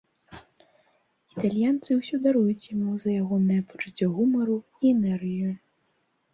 Італьянцы 1.33 1.91
ўсё 1.99 2.15
даруюць 2.25 2.65
яму 2.75 2.91
за 3.05 3.09
ягонае 3.23 3.61
пачуцце 3.69 4.05
гумару 4.17 4.57
і 4.81 4.97
энергію. 4.97 5.51